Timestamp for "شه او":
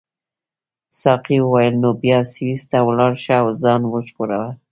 3.23-3.47